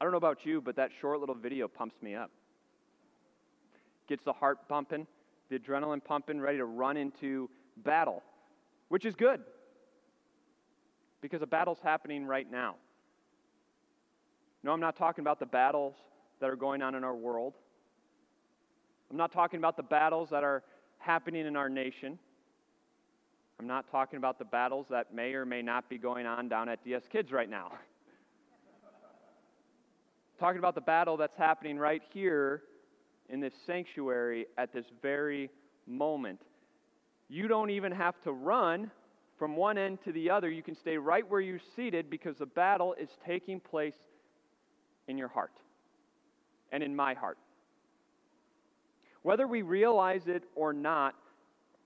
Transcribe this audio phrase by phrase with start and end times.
[0.00, 2.30] I don't know about you, but that short little video pumps me up.
[4.08, 5.06] Gets the heart pumping,
[5.48, 8.22] the adrenaline pumping, ready to run into battle,
[8.88, 9.40] which is good
[11.20, 12.76] because a battle's happening right now.
[14.62, 15.94] No, I'm not talking about the battles
[16.40, 17.54] that are going on in our world.
[19.10, 20.62] I'm not talking about the battles that are
[20.98, 22.18] happening in our nation.
[23.58, 26.68] I'm not talking about the battles that may or may not be going on down
[26.68, 27.72] at DS Kids right now.
[30.38, 32.62] talking about the battle that's happening right here
[33.28, 35.50] in this sanctuary at this very
[35.86, 36.40] moment.
[37.28, 38.90] You don't even have to run
[39.38, 40.50] from one end to the other.
[40.50, 43.96] You can stay right where you're seated because the battle is taking place
[45.08, 45.52] in your heart
[46.72, 47.38] and in my heart.
[49.22, 51.14] Whether we realize it or not,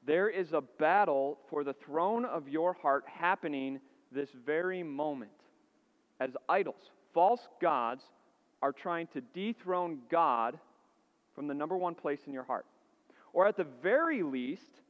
[0.07, 3.81] there is a battle for the throne of your heart happening
[4.13, 5.31] this very moment.
[6.21, 8.03] As idols, false gods,
[8.63, 10.59] are trying to dethrone God
[11.35, 12.67] from the number one place in your heart.
[13.33, 14.81] Or at the very least,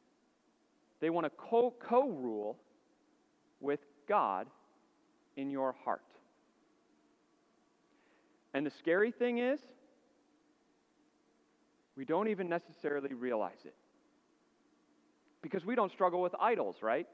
[1.00, 1.72] they want to co
[2.08, 2.56] rule
[3.60, 4.46] with God
[5.36, 6.02] in your heart.
[8.52, 9.60] And the scary thing is,
[11.96, 13.74] we don't even necessarily realize it.
[15.42, 17.06] Because we don't struggle with idols, right?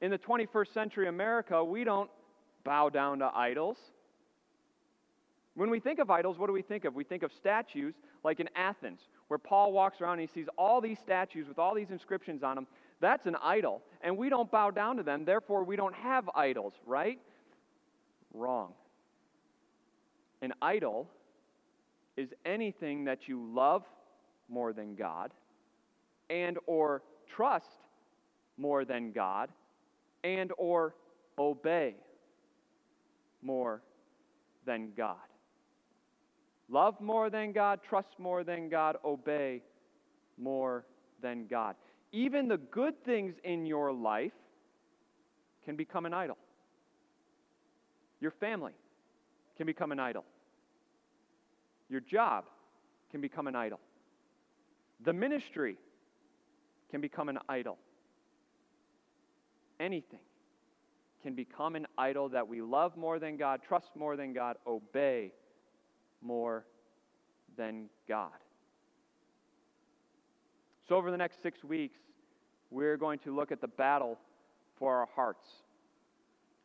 [0.00, 2.10] In the 21st century America, we don't
[2.64, 3.76] bow down to idols.
[5.58, 6.94] When we think of idols, what do we think of?
[6.94, 10.80] We think of statues like in Athens, where Paul walks around and he sees all
[10.80, 12.68] these statues with all these inscriptions on them.
[13.00, 13.82] That's an idol.
[14.00, 17.18] And we don't bow down to them, therefore, we don't have idols, right?
[18.32, 18.72] Wrong.
[20.42, 21.10] An idol
[22.16, 23.82] is anything that you love
[24.48, 25.32] more than God
[26.30, 27.80] and or trust
[28.56, 29.50] more than God
[30.22, 30.94] and or
[31.36, 31.96] obey
[33.42, 33.82] more
[34.64, 35.16] than God.
[36.68, 39.62] Love more than God, trust more than God, obey
[40.36, 40.84] more
[41.22, 41.76] than God.
[42.12, 44.32] Even the good things in your life
[45.64, 46.36] can become an idol.
[48.20, 48.72] Your family
[49.56, 50.24] can become an idol.
[51.88, 52.44] Your job
[53.10, 53.80] can become an idol.
[55.04, 55.76] The ministry
[56.90, 57.78] can become an idol.
[59.80, 60.20] Anything
[61.22, 65.32] can become an idol that we love more than God, trust more than God, obey
[66.22, 66.64] more
[67.56, 68.30] than God.
[70.88, 71.98] So, over the next six weeks,
[72.70, 74.18] we're going to look at the battle
[74.78, 75.46] for our hearts.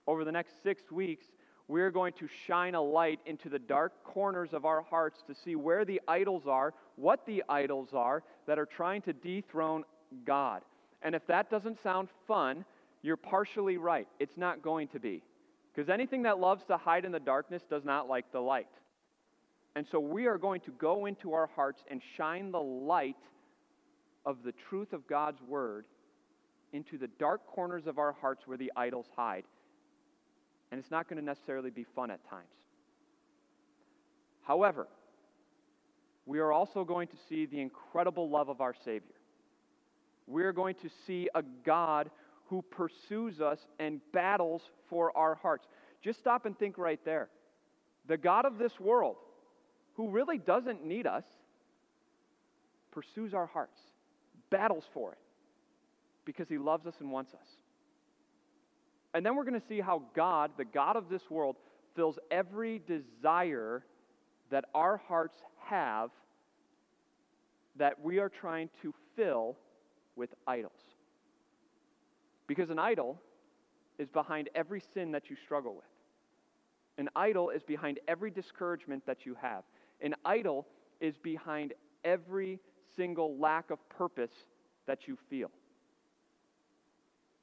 [0.08, 1.26] Over the next six weeks,
[1.68, 5.56] we're going to shine a light into the dark corners of our hearts to see
[5.56, 9.84] where the idols are, what the idols are that are trying to dethrone
[10.26, 10.62] God.
[11.02, 12.66] And if that doesn't sound fun,
[13.02, 14.08] you're partially right.
[14.20, 15.24] It's not going to be.
[15.74, 18.68] Because anything that loves to hide in the darkness does not like the light.
[19.76, 23.18] And so we are going to go into our hearts and shine the light
[24.26, 25.86] of the truth of God's word
[26.74, 29.46] into the dark corners of our hearts where the idols hide.
[30.72, 32.48] And it's not going to necessarily be fun at times.
[34.44, 34.88] However,
[36.26, 39.16] we are also going to see the incredible love of our Savior.
[40.26, 42.10] We're going to see a God
[42.48, 45.68] who pursues us and battles for our hearts.
[46.02, 47.30] Just stop and think right there.
[48.08, 49.16] The God of this world,
[49.96, 51.24] who really doesn't need us,
[52.92, 53.80] pursues our hearts,
[54.50, 55.20] battles for it,
[56.26, 57.48] because he loves us and wants us.
[59.14, 61.56] And then we're going to see how God, the God of this world,
[61.96, 63.84] fills every desire
[64.50, 66.10] that our hearts have
[67.76, 69.58] that we are trying to fill
[70.16, 70.72] with idols.
[72.48, 73.20] Because an idol
[73.98, 75.86] is behind every sin that you struggle with.
[76.98, 79.64] An idol is behind every discouragement that you have.
[80.04, 80.68] An idol
[81.02, 82.60] is behind every
[82.96, 84.32] single lack of purpose
[84.86, 85.50] that you feel.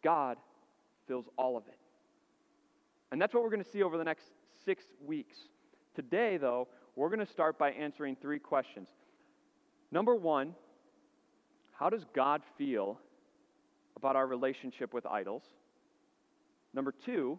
[0.05, 0.37] God
[1.09, 1.79] fills all of it.
[3.11, 4.27] And that's what we're going to see over the next
[4.65, 5.37] six weeks.
[5.97, 8.89] Today, though, we're going to start by answering three questions.
[9.91, 10.55] Number one,
[11.73, 13.01] how does God feel
[13.97, 15.43] about our relationship with idols?
[16.73, 17.39] Number two,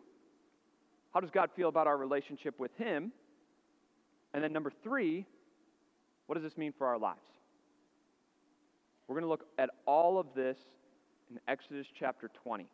[1.14, 3.12] how does God feel about our relationship with Him?
[4.34, 5.26] And then number three,
[6.28, 7.20] what does this mean for our lives?
[9.08, 10.58] We're going to look at all of this
[11.30, 12.70] in Exodus chapter 20.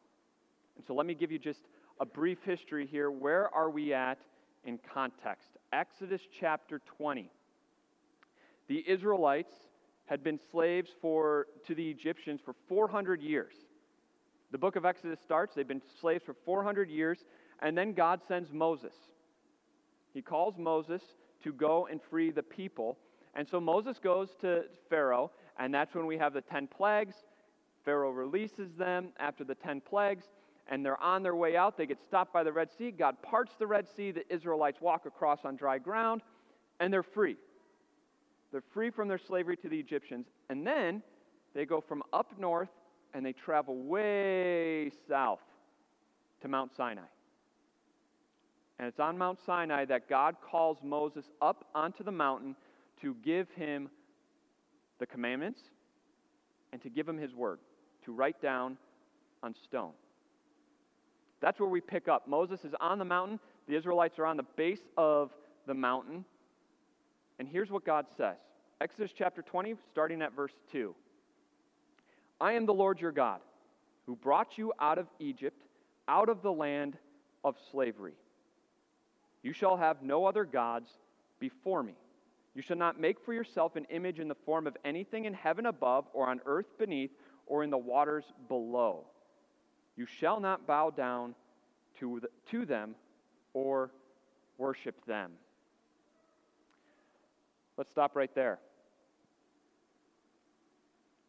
[0.76, 1.62] And so let me give you just
[2.00, 3.10] a brief history here.
[3.10, 4.20] Where are we at
[4.64, 5.50] in context?
[5.74, 7.32] Exodus chapter 20.
[8.68, 9.54] The Israelites
[10.06, 13.54] had been slaves for, to the Egyptians for 400 years.
[14.52, 17.26] The book of Exodus starts, they've been slaves for 400 years,
[17.62, 18.94] and then God sends Moses.
[20.14, 21.02] He calls Moses
[21.44, 22.98] to go and free the people.
[23.36, 27.16] And so Moses goes to Pharaoh, and that's when we have the 10 plagues.
[27.86, 30.26] Pharaoh releases them after the 10 plagues,
[30.68, 31.78] and they're on their way out.
[31.78, 32.92] They get stopped by the Red Sea.
[32.92, 34.12] God parts the Red Sea.
[34.12, 36.22] The Israelites walk across on dry ground,
[36.80, 37.38] and they're free.
[38.52, 40.28] They're free from their slavery to the Egyptians.
[40.50, 41.02] And then
[41.54, 42.70] they go from up north
[43.14, 45.42] and they travel way south
[46.42, 47.02] to Mount Sinai.
[48.80, 52.56] And it's on Mount Sinai that God calls Moses up onto the mountain
[53.02, 53.90] to give him
[55.00, 55.62] the commandments
[56.72, 57.60] and to give him his word,
[58.06, 58.78] to write down
[59.42, 59.94] on stone.
[61.40, 62.28] That's where we pick up.
[62.28, 65.32] Moses is on the mountain, the Israelites are on the base of
[65.66, 66.26] the mountain.
[67.40, 68.36] And here's what God says
[68.82, 70.94] Exodus chapter 20, starting at verse 2.
[72.40, 73.42] I am the Lord your God,
[74.06, 75.64] who brought you out of Egypt,
[76.08, 76.98] out of the land
[77.44, 78.14] of slavery.
[79.48, 80.90] You shall have no other gods
[81.40, 81.94] before me.
[82.54, 85.68] You shall not make for yourself an image in the form of anything in heaven
[85.68, 87.12] above, or on earth beneath,
[87.46, 89.06] or in the waters below.
[89.96, 91.34] You shall not bow down
[92.02, 92.96] to, the, to them
[93.54, 93.90] or
[94.58, 95.32] worship them.
[97.78, 98.60] Let's stop right there.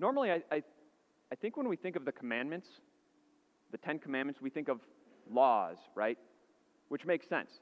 [0.00, 0.62] Normally, I, I,
[1.30, 2.66] I think when we think of the commandments,
[3.70, 4.80] the Ten Commandments, we think of
[5.30, 6.18] laws, right?
[6.88, 7.60] Which makes sense.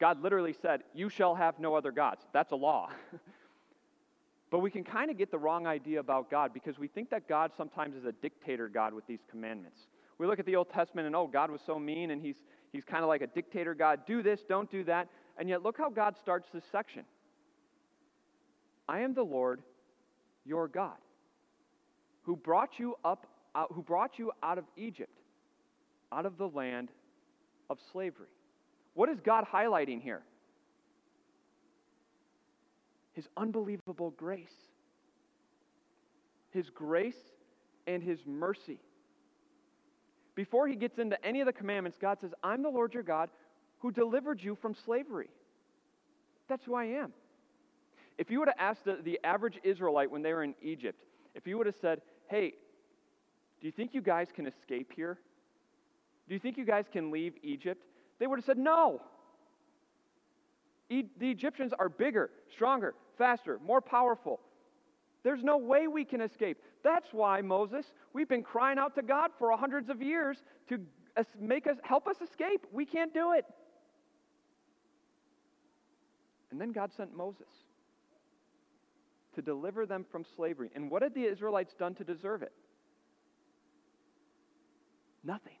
[0.00, 2.22] God literally said, You shall have no other gods.
[2.32, 2.88] That's a law.
[4.50, 7.28] but we can kind of get the wrong idea about God because we think that
[7.28, 9.78] God sometimes is a dictator God with these commandments.
[10.18, 12.36] We look at the Old Testament and, oh, God was so mean and he's,
[12.72, 14.00] he's kind of like a dictator God.
[14.06, 15.08] Do this, don't do that.
[15.38, 17.04] And yet, look how God starts this section
[18.88, 19.62] I am the Lord
[20.44, 20.96] your God
[22.22, 25.18] who brought you up, uh, who brought you out of Egypt,
[26.12, 26.90] out of the land
[27.68, 28.26] of slavery.
[28.94, 30.22] What is God highlighting here?
[33.12, 34.48] His unbelievable grace.
[36.50, 37.14] His grace
[37.86, 38.78] and his mercy.
[40.34, 43.30] Before he gets into any of the commandments, God says, I'm the Lord your God
[43.78, 45.28] who delivered you from slavery.
[46.48, 47.12] That's who I am.
[48.18, 51.02] If you would have asked the, the average Israelite when they were in Egypt,
[51.34, 52.54] if you would have said, Hey,
[53.60, 55.18] do you think you guys can escape here?
[56.28, 57.84] Do you think you guys can leave Egypt?
[58.20, 59.00] They would have said, No.
[60.88, 64.40] E- the Egyptians are bigger, stronger, faster, more powerful.
[65.22, 66.58] There's no way we can escape.
[66.82, 70.38] That's why, Moses, we've been crying out to God for hundreds of years
[70.68, 70.80] to
[71.38, 72.66] make us help us escape.
[72.72, 73.44] We can't do it.
[76.50, 77.48] And then God sent Moses
[79.34, 80.70] to deliver them from slavery.
[80.74, 82.52] And what had the Israelites done to deserve it?
[85.22, 85.56] Nothing.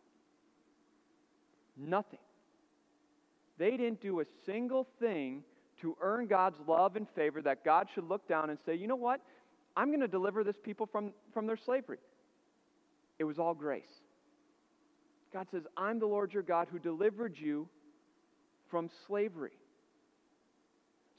[1.76, 2.18] Nothing.
[3.60, 5.44] They didn't do a single thing
[5.82, 8.96] to earn God's love and favor that God should look down and say, you know
[8.96, 9.20] what?
[9.76, 11.98] I'm going to deliver this people from, from their slavery.
[13.18, 14.00] It was all grace.
[15.30, 17.68] God says, I'm the Lord your God who delivered you
[18.70, 19.52] from slavery.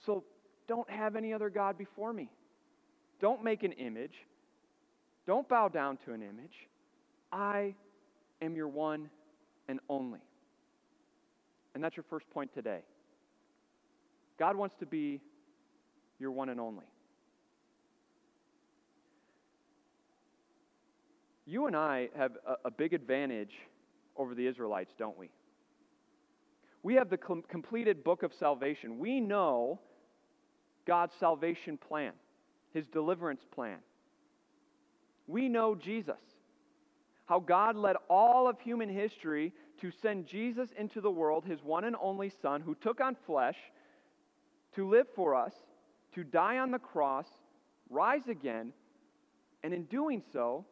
[0.03, 0.23] So
[0.67, 2.27] don't have any other God before me.
[3.19, 4.15] Don't make an image.
[5.27, 6.67] Don't bow down to an image.
[7.31, 7.75] I
[8.41, 9.11] am your one
[9.67, 10.21] and only.
[11.73, 12.79] And that's your first point today.
[14.37, 15.21] God wants to be
[16.19, 16.85] your one and only.
[21.45, 23.53] You and I have a, a big advantage
[24.15, 25.29] over the Israelites, don't we?
[26.83, 28.99] We have the com- completed book of salvation.
[28.99, 29.79] We know
[30.85, 32.13] God's salvation plan
[32.73, 33.77] his deliverance plan.
[35.27, 36.15] We know Jesus,
[37.25, 41.83] how God led all of human history to send Jesus into the world, his one
[41.83, 43.57] and only Son, who took on flesh
[44.75, 45.53] to live for us,
[46.13, 47.25] to die on the cross,
[47.89, 48.73] rise again,
[49.63, 50.65] and in doing so,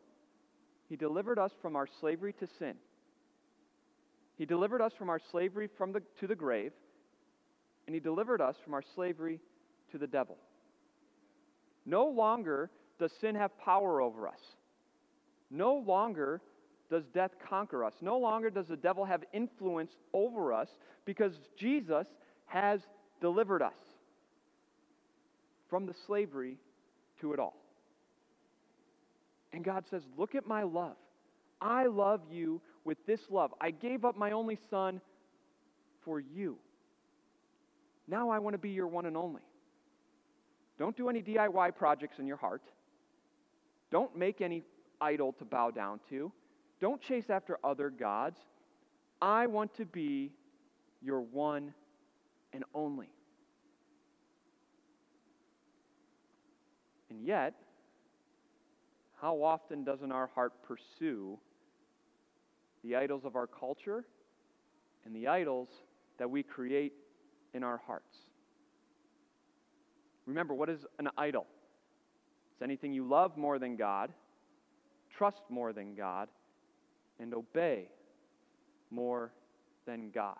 [0.88, 2.76] he delivered us from our slavery to sin.
[4.38, 6.72] He delivered us from our slavery from the, to the grave,
[7.86, 9.40] and he delivered us from our slavery
[9.92, 10.38] to the devil.
[11.86, 14.40] No longer does sin have power over us.
[15.50, 16.42] No longer
[16.90, 17.94] does death conquer us.
[18.02, 20.68] No longer does the devil have influence over us
[21.06, 22.08] because Jesus
[22.48, 22.80] has
[23.22, 23.74] delivered us
[25.70, 26.58] from the slavery
[27.22, 27.56] to it all.
[29.54, 30.96] And God says, Look at my love.
[31.62, 33.54] I love you with this love.
[33.60, 35.02] I gave up my only son
[36.06, 36.58] for you.
[38.08, 39.42] Now I want to be your one and only.
[40.80, 42.62] Don't do any DIY projects in your heart.
[43.92, 44.64] Don't make any
[45.02, 46.32] idol to bow down to.
[46.80, 48.40] Don't chase after other gods.
[49.22, 50.32] I want to be
[51.02, 51.74] your one
[52.54, 53.10] and only.
[57.10, 57.56] And yet,
[59.22, 61.38] how often doesn't our heart pursue
[62.84, 64.06] the idols of our culture
[65.06, 65.68] and the idols
[66.18, 66.94] that we create
[67.54, 68.16] in our hearts?
[70.26, 71.48] Remember, what is an idol?
[72.54, 74.12] It's anything you love more than God,
[75.10, 76.30] trust more than God,
[77.20, 77.90] and obey
[78.92, 79.32] more
[79.86, 80.38] than God.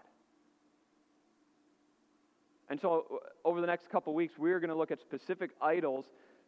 [2.70, 6.06] And so, over the next couple weeks, we're going to look at specific idols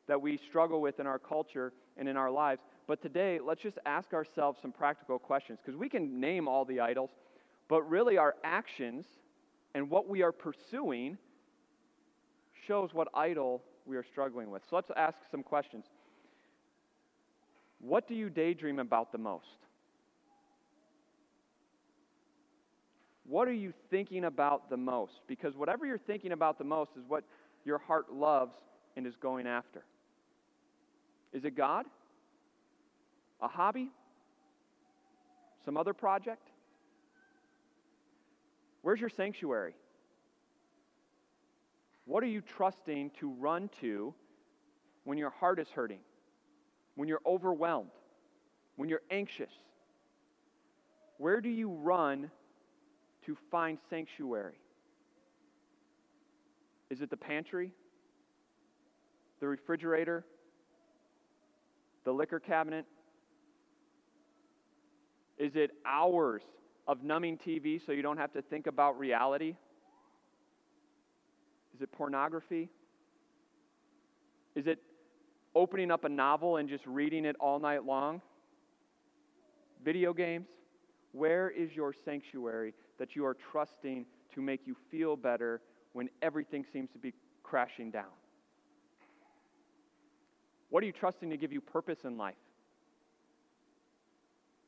[0.07, 2.61] that we struggle with in our culture and in our lives.
[2.87, 6.79] But today, let's just ask ourselves some practical questions because we can name all the
[6.79, 7.09] idols,
[7.67, 9.05] but really our actions
[9.73, 11.17] and what we are pursuing
[12.67, 14.61] shows what idol we are struggling with.
[14.69, 15.85] So let's ask some questions.
[17.79, 19.45] What do you daydream about the most?
[23.31, 25.21] What are you thinking about the most?
[25.25, 27.23] Because whatever you're thinking about the most is what
[27.63, 28.51] your heart loves
[28.97, 29.85] and is going after.
[31.31, 31.85] Is it God?
[33.39, 33.89] A hobby?
[35.63, 36.49] Some other project?
[38.81, 39.75] Where's your sanctuary?
[42.03, 44.13] What are you trusting to run to
[45.05, 45.99] when your heart is hurting,
[46.95, 47.91] when you're overwhelmed,
[48.75, 49.53] when you're anxious?
[51.17, 52.29] Where do you run
[53.25, 54.59] to find sanctuary?
[56.89, 57.71] Is it the pantry?
[59.39, 60.25] The refrigerator?
[62.03, 62.85] The liquor cabinet?
[65.37, 66.41] Is it hours
[66.87, 69.55] of numbing TV so you don't have to think about reality?
[71.73, 72.69] Is it pornography?
[74.55, 74.79] Is it
[75.55, 78.21] opening up a novel and just reading it all night long?
[79.83, 80.47] Video games?
[81.11, 85.61] Where is your sanctuary that you are trusting to make you feel better
[85.93, 87.13] when everything seems to be
[87.43, 88.05] crashing down?
[90.69, 92.35] What are you trusting to give you purpose in life?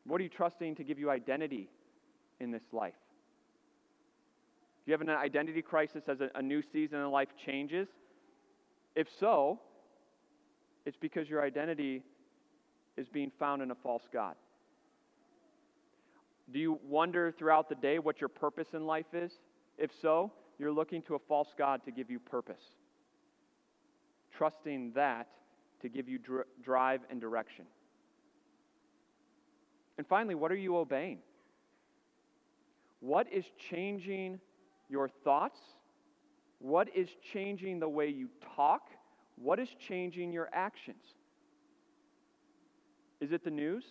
[0.05, 1.69] What are you trusting to give you identity
[2.41, 2.93] in this life?
[4.85, 7.87] Do you have an identity crisis as a, new season in life changes?
[8.95, 9.61] If so,
[10.85, 12.03] it's because your identity
[12.97, 14.35] is being found in a false God.
[16.53, 19.31] Do you wonder throughout the day what your purpose in life is?
[19.77, 22.61] If so, you're looking to a false God to give you purpose,
[24.37, 25.27] trusting that
[25.81, 27.65] to give you dr- drive and direction.
[29.97, 31.19] And finally, what are you obeying?
[32.99, 34.39] What is changing
[34.89, 35.59] your thoughts?
[36.59, 38.91] What is changing the way you talk?
[39.35, 41.03] What is changing your actions?
[43.19, 43.83] Is it the news?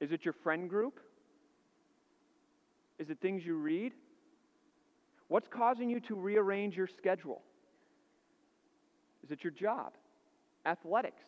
[0.00, 1.00] Is it your friend group?
[2.98, 3.92] Is it things you read?
[5.28, 7.42] What's causing you to rearrange your schedule?
[9.24, 9.92] Is it your job?
[10.64, 11.24] Athletics?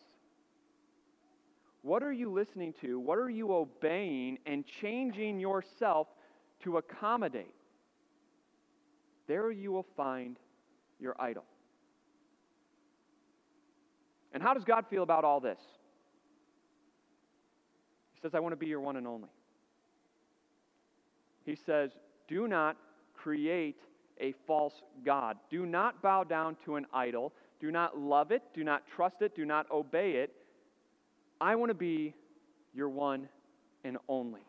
[1.83, 2.99] What are you listening to?
[2.99, 6.09] What are you obeying and changing yourself
[6.65, 7.55] to accommodate?
[9.27, 10.37] There you will find
[10.99, 11.45] your idol.
[14.33, 15.61] And how does God feel about all this?
[18.21, 19.31] He says, I want to be your one and only.
[21.47, 21.91] He says,
[22.29, 22.77] Do not
[23.15, 23.79] create
[24.21, 24.75] a false
[25.05, 25.39] God.
[25.51, 27.33] Do not bow down to an idol.
[27.61, 28.43] Do not love it.
[28.55, 29.35] Do not trust it.
[29.35, 30.33] Do not obey it.
[31.41, 32.15] I want to be
[32.75, 33.29] your one
[33.85, 34.43] and only.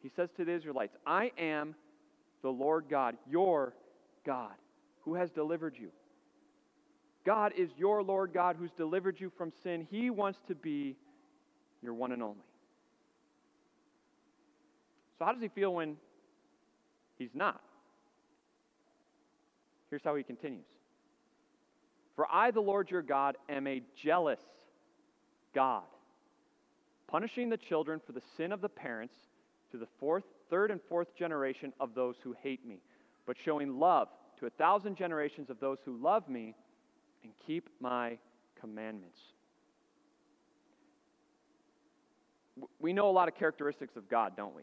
[0.00, 1.74] He says to the Israelites, I am
[2.42, 3.74] the Lord God, your
[4.24, 4.54] God,
[5.04, 5.90] who has delivered you.
[7.26, 9.86] God is your Lord God who's delivered you from sin.
[9.90, 10.96] He wants to be
[11.82, 12.44] your one and only.
[15.18, 15.96] So, how does he feel when
[17.18, 17.60] he's not?
[19.90, 20.64] Here's how he continues
[22.16, 24.40] For I, the Lord your God, am a jealous
[25.54, 25.82] God,
[27.08, 29.14] punishing the children for the sin of the parents
[29.72, 32.80] to the fourth, third, and fourth generation of those who hate me,
[33.26, 34.08] but showing love
[34.38, 36.54] to a thousand generations of those who love me
[37.22, 38.16] and keep my
[38.58, 39.18] commandments.
[42.78, 44.62] We know a lot of characteristics of God, don't we?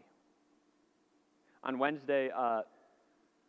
[1.63, 2.62] On Wednesday, uh,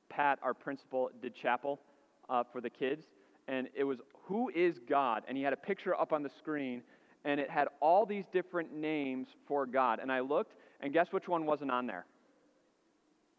[0.08, 1.80] Pat, our principal, did chapel
[2.28, 3.06] uh, for the kids,
[3.46, 5.22] and it was Who is God?
[5.28, 6.82] And he had a picture up on the screen,
[7.24, 9.98] and it had all these different names for God.
[10.00, 12.06] And I looked, and guess which one wasn't on there?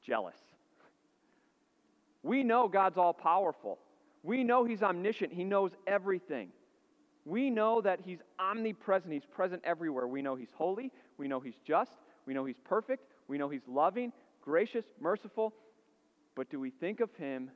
[0.06, 0.38] Jealous.
[2.24, 3.80] We know God's all powerful.
[4.24, 5.34] We know He's omniscient.
[5.34, 6.50] He knows everything.
[7.26, 9.14] We know that He's omnipresent.
[9.14, 10.08] He's present everywhere.
[10.08, 10.92] We know He's holy.
[11.18, 11.92] We know He's just.
[12.26, 13.06] We know He's perfect.
[13.28, 14.12] We know He's loving,
[14.42, 15.54] gracious, merciful.
[16.36, 17.52] but do we think of him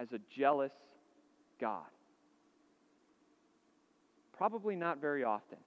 [0.00, 0.72] as a jealous
[1.60, 1.86] God?
[4.36, 5.58] Probably not very often.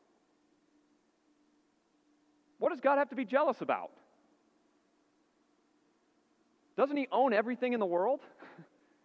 [2.60, 3.92] What does God have to be jealous about?
[6.76, 8.22] Doesn't he own everything in the world?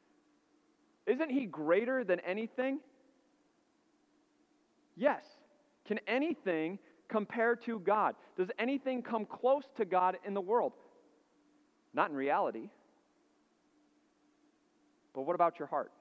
[1.07, 2.81] Isn't he greater than anything?
[4.99, 5.23] Yes.
[5.87, 6.79] Can anything
[7.09, 8.17] compare to God?
[8.37, 10.73] Does anything come close to God in the world?
[11.95, 12.69] Not in reality.
[15.15, 15.93] But what about your heart?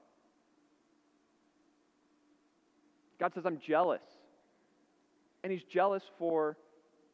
[3.18, 4.02] God says, I'm jealous.
[5.42, 6.56] And He's jealous for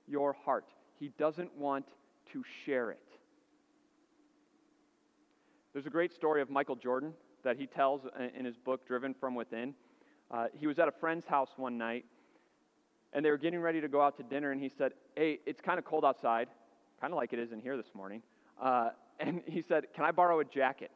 [0.08, 0.66] your heart.
[0.98, 1.86] He doesn't want
[2.32, 2.98] to share it.
[5.72, 7.12] There's a great story of Michael Jordan
[7.42, 8.02] that he tells
[8.36, 9.74] in his book, Driven from Within.
[10.30, 12.04] Uh, he was at a friend's house one night,
[13.12, 15.60] and they were getting ready to go out to dinner, and he said, Hey, it's
[15.60, 16.48] kind of cold outside,
[17.00, 18.22] kind of like it is in here this morning.
[18.60, 18.90] Uh,
[19.20, 20.90] and he said, Can I borrow a jacket?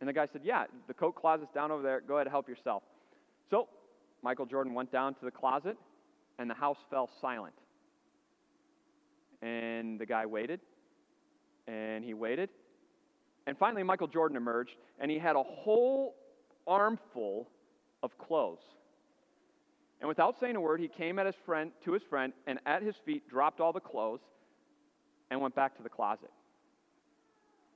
[0.00, 2.00] And the guy said, Yeah, the coat closet's down over there.
[2.00, 2.82] Go ahead, and help yourself.
[3.50, 3.68] So
[4.22, 5.76] Michael Jordan went down to the closet,
[6.38, 7.54] and the house fell silent.
[9.42, 10.60] And the guy waited,
[11.66, 12.50] and he waited.
[13.46, 16.14] And finally, Michael Jordan emerged, and he had a whole
[16.66, 17.48] armful
[18.02, 18.62] of clothes.
[20.00, 22.82] And without saying a word, he came at his friend, to his friend and at
[22.82, 24.20] his feet dropped all the clothes
[25.30, 26.30] and went back to the closet.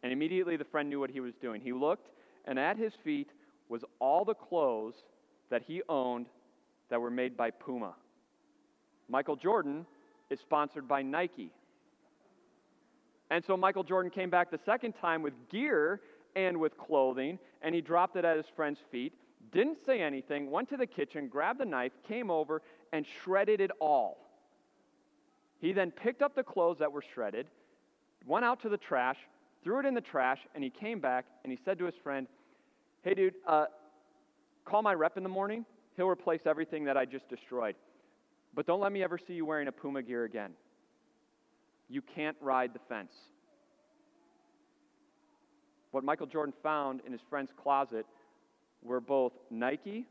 [0.02, 1.60] And immediately the friend knew what he was doing.
[1.60, 2.08] He looked,
[2.46, 3.30] and at his feet
[3.68, 4.94] was all the clothes
[5.50, 6.26] that he owned
[6.90, 7.94] that were made by Puma.
[9.08, 9.86] Michael Jordan
[10.30, 11.50] is sponsored by Nike.
[13.30, 16.00] And so Michael Jordan came back the second time with gear
[16.36, 19.12] and with clothing, and he dropped it at his friend's feet
[19.54, 22.60] didn't say anything, went to the kitchen, grabbed the knife, came over,
[22.92, 24.18] and shredded it all.
[25.60, 27.46] He then picked up the clothes that were shredded,
[28.26, 29.16] went out to the trash,
[29.62, 32.26] threw it in the trash, and he came back and he said to his friend,
[33.02, 33.66] Hey, dude, uh,
[34.64, 35.64] call my rep in the morning.
[35.96, 37.76] He'll replace everything that I just destroyed.
[38.54, 40.52] But don't let me ever see you wearing a Puma gear again.
[41.88, 43.12] You can't ride the fence.
[45.90, 48.06] What Michael Jordan found in his friend's closet
[48.84, 50.06] were both Nike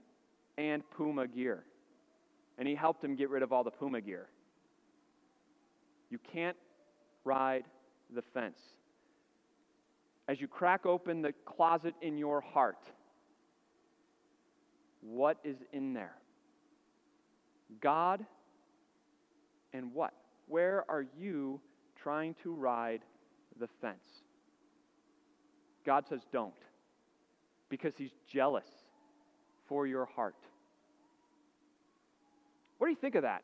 [0.58, 1.64] and Puma gear.
[2.58, 4.28] And he helped him get rid of all the Puma gear.
[6.10, 6.58] You can't
[7.24, 7.64] ride
[8.14, 8.60] the fence.
[10.28, 12.78] As you crack open the closet in your heart,
[15.02, 16.16] what is in there?
[17.82, 18.26] God
[19.74, 20.14] and what?
[20.48, 21.60] Where are you
[22.02, 23.02] trying to ride
[23.60, 24.24] the fence?
[25.86, 26.54] God says, don't
[27.74, 28.68] because he's jealous
[29.68, 30.36] for your heart.
[32.78, 33.42] What do you think of that?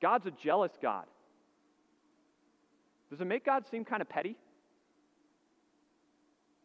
[0.00, 1.04] God's a jealous God.
[3.10, 4.34] Does it make God seem kind of petty?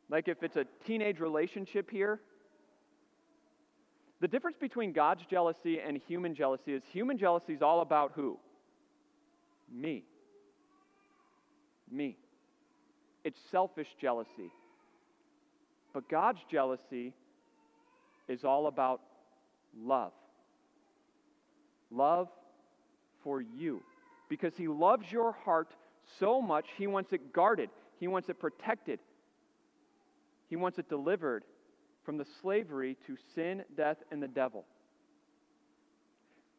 [0.09, 2.21] Like if it's a teenage relationship here?
[4.21, 8.39] The difference between God's jealousy and human jealousy is human jealousy is all about who?
[9.69, 10.05] Me.
[11.91, 12.15] Me.
[13.25, 14.53] It's selfish jealousy.
[15.93, 17.13] But God's jealousy
[18.27, 19.01] is all about
[19.77, 20.13] love.
[21.91, 22.29] Love
[23.23, 23.81] for you.
[24.29, 25.69] Because He loves your heart
[26.19, 28.99] so much, He wants it guarded, He wants it protected,
[30.49, 31.43] He wants it delivered
[32.05, 34.65] from the slavery to sin, death, and the devil.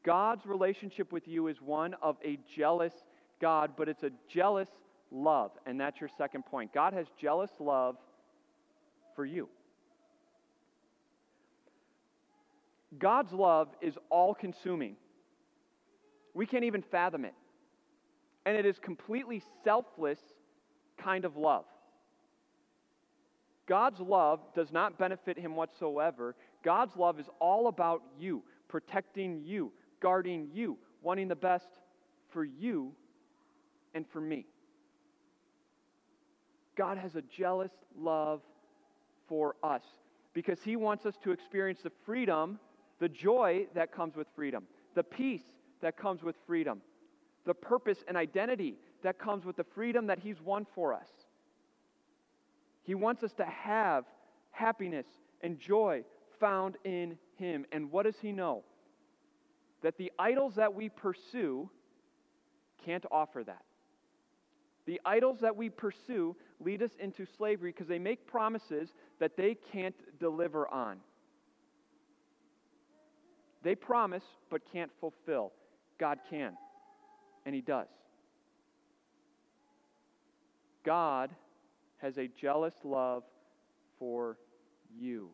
[0.04, 2.92] God's relationship with you is one of a jealous
[3.40, 4.68] God, but it's a jealous
[5.10, 5.52] love.
[5.66, 6.72] And that's your second point.
[6.72, 7.96] God has jealous love
[9.14, 9.48] for you.
[12.98, 14.96] God's love is all consuming.
[16.34, 17.34] We can't even fathom it.
[18.44, 20.18] And it is completely selfless
[20.98, 21.64] kind of love.
[23.66, 26.34] God's love does not benefit him whatsoever.
[26.64, 31.68] God's love is all about you, protecting you, guarding you, wanting the best
[32.30, 32.92] for you
[33.94, 34.46] and for me.
[36.76, 38.40] God has a jealous love
[39.32, 39.82] for us
[40.34, 42.58] because He wants us to experience the freedom,
[42.98, 44.64] the joy that comes with freedom,
[44.94, 45.40] the peace
[45.80, 46.82] that comes with freedom,
[47.46, 51.08] the purpose and identity that comes with the freedom that He's won for us.
[52.82, 54.04] He wants us to have
[54.50, 55.06] happiness
[55.40, 56.04] and joy
[56.38, 57.64] found in Him.
[57.72, 58.64] And what does He know?
[59.80, 61.70] That the idols that we pursue
[62.84, 63.64] can't offer that.
[64.86, 68.90] The idols that we pursue lead us into slavery because they make promises
[69.20, 70.98] that they can't deliver on.
[73.62, 75.52] They promise but can't fulfill.
[75.98, 76.54] God can,
[77.46, 77.86] and He does.
[80.84, 81.30] God
[81.98, 83.22] has a jealous love
[83.98, 84.36] for
[84.98, 85.30] you.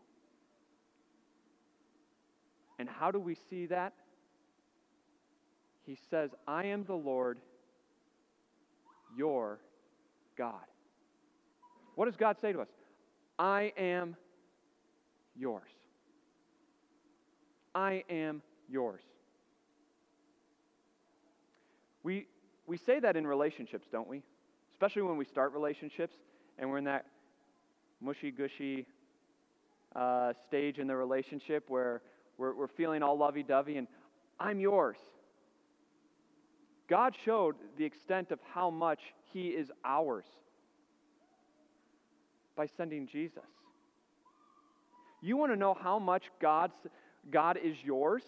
[2.79, 3.95] And how do we see that?
[5.87, 7.39] He says, I am the Lord,
[9.17, 9.59] your
[10.37, 10.55] God.
[11.95, 12.69] What does God say to us?
[13.39, 14.17] I am
[15.37, 15.71] yours.
[17.75, 19.03] I am yours.
[22.03, 22.27] We,
[22.67, 24.23] we say that in relationships, don't we?
[24.73, 26.17] Especially when we start relationships
[26.59, 27.07] and we're in that
[28.01, 28.87] mushy gushy
[29.97, 32.03] uh, stage in the relationship where
[32.37, 33.89] we're, we're feeling all lovey dovey and
[34.39, 34.99] I'm yours.
[36.89, 39.01] God showed the extent of how much
[39.33, 40.25] He is ours
[42.57, 43.45] by sending Jesus.
[45.21, 46.75] You want to know how much God's,
[47.31, 48.23] God is yours?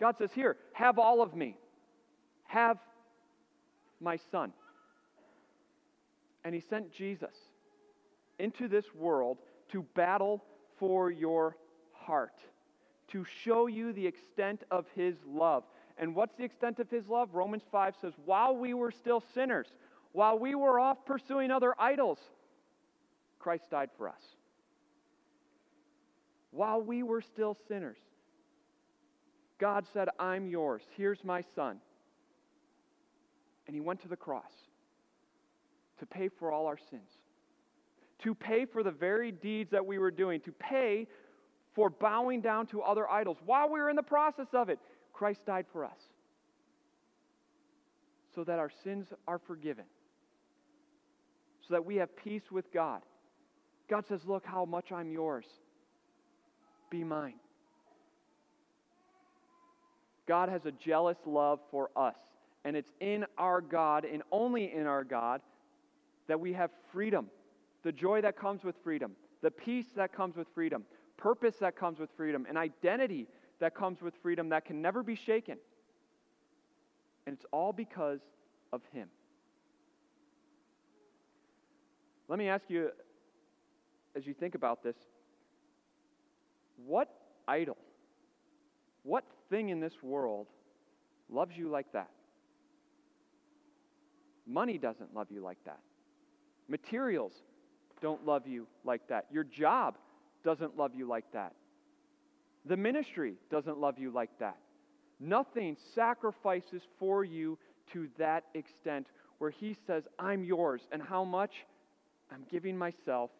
[0.00, 1.56] God says, Here, have all of me.
[2.44, 2.78] Have
[4.00, 4.52] my son.
[6.44, 7.34] And he sent Jesus
[8.38, 9.38] into this world
[9.70, 10.42] to battle
[10.78, 11.56] for your
[11.92, 12.34] heart,
[13.08, 15.62] to show you the extent of his love.
[15.98, 17.30] And what's the extent of his love?
[17.32, 19.66] Romans 5 says, While we were still sinners,
[20.12, 22.18] while we were off pursuing other idols,
[23.38, 24.22] Christ died for us.
[26.50, 27.98] While we were still sinners,
[29.58, 30.82] God said, I'm yours.
[30.96, 31.78] Here's my son.
[33.66, 34.50] And he went to the cross
[35.98, 37.08] to pay for all our sins,
[38.24, 41.06] to pay for the very deeds that we were doing, to pay
[41.74, 43.38] for bowing down to other idols.
[43.46, 44.78] While we were in the process of it,
[45.22, 46.00] Christ died for us
[48.34, 49.84] so that our sins are forgiven,
[51.60, 53.02] so that we have peace with God.
[53.88, 55.44] God says, Look how much I'm yours.
[56.90, 57.36] Be mine.
[60.26, 62.16] God has a jealous love for us.
[62.64, 65.40] And it's in our God and only in our God
[66.26, 67.28] that we have freedom,
[67.84, 70.82] the joy that comes with freedom, the peace that comes with freedom,
[71.16, 73.28] purpose that comes with freedom, an identity
[73.62, 75.56] that comes with freedom that can never be shaken.
[77.26, 78.18] And it's all because
[78.72, 79.08] of Him.
[82.26, 82.90] Let me ask you,
[84.16, 84.96] as you think about this,
[86.84, 87.08] what
[87.46, 87.76] idol,
[89.04, 90.48] what thing in this world
[91.30, 92.10] loves you like that?
[94.44, 95.78] Money doesn't love you like that.
[96.68, 97.32] Materials
[98.00, 99.26] don't love you like that.
[99.30, 99.98] Your job
[100.42, 101.54] doesn't love you like that.
[102.66, 104.56] The ministry doesn't love you like that.
[105.18, 107.58] Nothing sacrifices for you
[107.92, 109.06] to that extent
[109.38, 110.82] where He says, I'm yours.
[110.92, 111.52] And how much?
[112.32, 113.30] I'm giving myself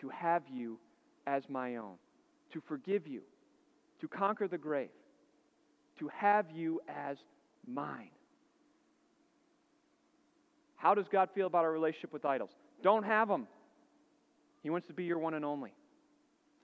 [0.00, 0.78] to have you
[1.26, 1.96] as my own,
[2.52, 3.20] to forgive you,
[4.00, 4.88] to conquer the grave,
[5.98, 7.18] to have you as
[7.66, 8.10] mine.
[10.76, 12.50] How does God feel about our relationship with idols?
[12.82, 13.46] Don't have them.
[14.62, 15.72] He wants to be your one and only.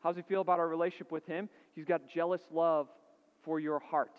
[0.02, 1.48] How does he feel about our relationship with him?
[1.74, 2.88] He's got jealous love
[3.44, 4.12] for your heart.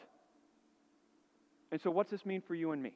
[1.71, 2.93] And so, what's this mean for you and me?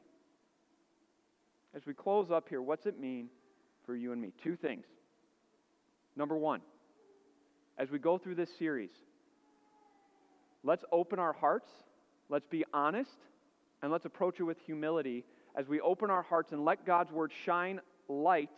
[1.75, 3.29] As we close up here, what's it mean
[3.85, 4.33] for you and me?
[4.43, 4.85] Two things.
[6.15, 6.61] Number one,
[7.77, 8.91] as we go through this series,
[10.63, 11.69] let's open our hearts,
[12.29, 13.17] let's be honest,
[13.81, 15.23] and let's approach it with humility
[15.55, 18.49] as we open our hearts and let God's word shine light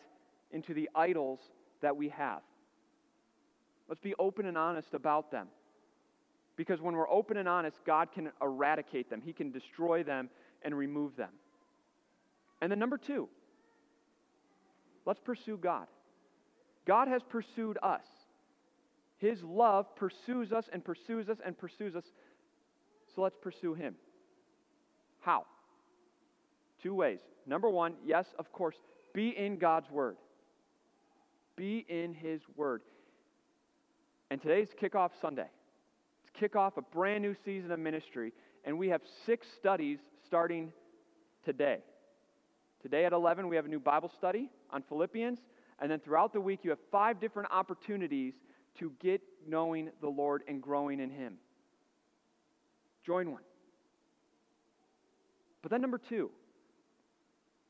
[0.52, 1.40] into the idols
[1.82, 2.42] that we have.
[3.88, 5.48] Let's be open and honest about them.
[6.56, 10.30] Because when we're open and honest, God can eradicate them, He can destroy them
[10.62, 11.32] and remove them.
[12.62, 13.28] And then, number two,
[15.06, 15.88] let's pursue God.
[16.86, 18.06] God has pursued us.
[19.18, 22.04] His love pursues us and pursues us and pursues us.
[23.16, 23.96] So let's pursue Him.
[25.22, 25.46] How?
[26.82, 27.20] Two ways.
[27.46, 28.76] Number one, yes, of course,
[29.14, 30.18] be in God's Word.
[31.56, 32.82] Be in His Word.
[34.30, 35.48] And today's kickoff Sunday.
[36.24, 38.34] It's kickoff a brand new season of ministry,
[38.64, 40.72] and we have six studies starting
[41.46, 41.80] today.
[42.82, 45.40] Today at 11, we have a new Bible study on Philippians,
[45.80, 48.34] and then throughout the week, you have five different opportunities
[48.80, 51.36] to get knowing the Lord and growing in Him.
[53.06, 53.44] Join one.
[55.62, 56.32] But then, number two,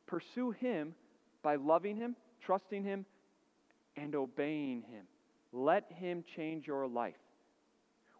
[0.08, 0.96] Pursue Him
[1.42, 3.06] by loving Him, trusting Him,
[3.96, 5.06] and obeying Him.
[5.54, 7.14] Let Him change your life.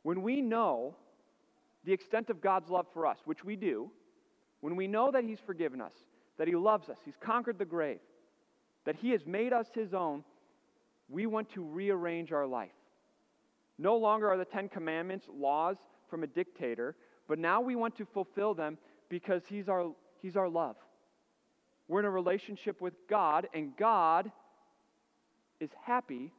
[0.04, 0.96] When we know
[1.84, 3.90] the extent of God's love for us, which we do,
[4.62, 5.94] when we know that He's forgiven us,
[6.38, 8.00] that He loves us, He's conquered the grave,
[8.86, 10.24] that He has made us His own,
[11.10, 12.70] we want to rearrange our life.
[13.80, 15.78] No longer are the Ten Commandments laws
[16.10, 16.96] from a dictator,
[17.28, 18.78] but now we want to fulfill them
[19.10, 19.92] because He's our,
[20.22, 20.76] he's our love.
[21.88, 24.32] We're in a relationship with God, and God
[25.60, 26.32] is happy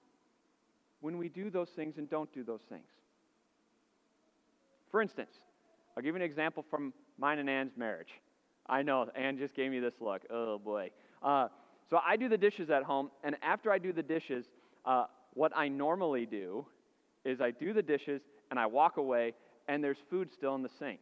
[1.04, 2.88] when we do those things and don't do those things.
[4.90, 5.32] For instance,
[5.94, 8.08] I'll give you an example from mine and Ann's marriage.
[8.66, 10.22] I know, Ann just gave me this look.
[10.30, 10.92] Oh boy.
[11.22, 11.48] Uh,
[11.90, 14.46] so I do the dishes at home, and after I do the dishes,
[14.86, 16.64] uh, what I normally do
[17.26, 19.34] is I do the dishes and I walk away,
[19.68, 21.00] and there's food still in the sink.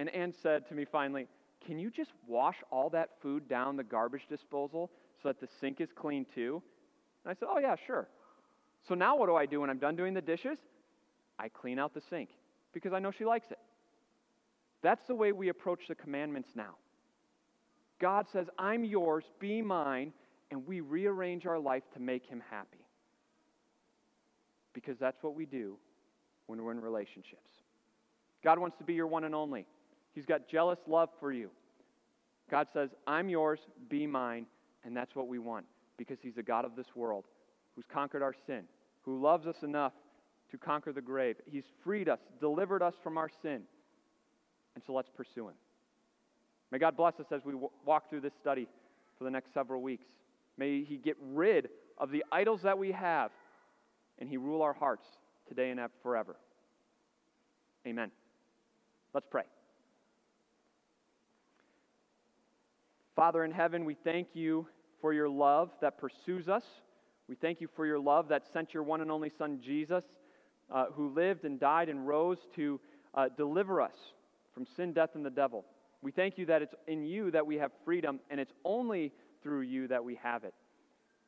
[0.00, 1.28] And Ann said to me finally,
[1.64, 4.90] Can you just wash all that food down the garbage disposal
[5.22, 6.60] so that the sink is clean too?
[7.24, 8.08] And I said, Oh, yeah, sure.
[8.88, 10.58] So now what do I do when I'm done doing the dishes?
[11.38, 12.30] I clean out the sink
[12.72, 13.58] because I know she likes it.
[14.82, 16.76] That's the way we approach the commandments now.
[18.00, 20.12] God says, I'm yours, be mine,
[20.50, 22.84] and we rearrange our life to make him happy.
[24.74, 25.76] Because that's what we do
[26.46, 27.50] when we're in relationships.
[28.44, 29.66] God wants to be your one and only.
[30.14, 31.50] He's got jealous love for you.
[32.50, 34.46] God says, I'm yours, be mine,
[34.84, 37.24] and that's what we want because He's the God of this world
[37.74, 38.64] who's conquered our sin,
[39.06, 39.92] who loves us enough
[40.50, 41.36] to conquer the grave.
[41.46, 43.62] He's freed us, delivered us from our sin.
[44.74, 45.54] And so let's pursue Him.
[46.70, 48.68] May God bless us as we w- walk through this study
[49.16, 50.04] for the next several weeks.
[50.58, 53.30] May He get rid of the idols that we have
[54.18, 55.06] and He rule our hearts
[55.48, 56.36] today and forever.
[57.86, 58.10] Amen.
[59.14, 59.44] Let's pray.
[63.14, 64.66] Father in heaven, we thank you
[65.00, 66.64] for your love that pursues us.
[67.28, 70.04] We thank you for your love that sent your one and only Son, Jesus,
[70.72, 72.80] uh, who lived and died and rose to
[73.14, 73.94] uh, deliver us
[74.54, 75.64] from sin, death, and the devil.
[76.02, 79.12] We thank you that it's in you that we have freedom, and it's only
[79.42, 80.54] through you that we have it.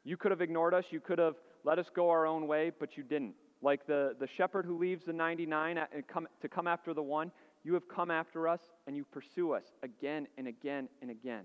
[0.04, 1.34] You could have ignored us, you could have
[1.64, 3.34] let us go our own way, but you didn't.
[3.60, 7.32] Like the, the shepherd who leaves the 99 and come, to come after the one,
[7.64, 11.44] you have come after us and you pursue us again and again and again.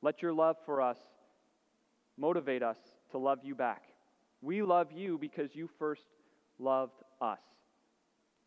[0.00, 0.98] Let your love for us
[2.16, 2.76] motivate us
[3.10, 3.82] to love you back.
[4.42, 6.02] We love you because you first
[6.58, 7.38] loved us.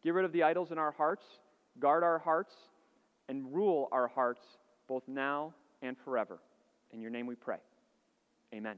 [0.04, 1.26] Get rid of the idols in our hearts,
[1.80, 2.54] guard our hearts,
[3.30, 4.42] and rule our hearts
[4.88, 6.40] both now and forever.
[6.92, 7.58] In your name we pray.
[8.54, 8.78] Amen.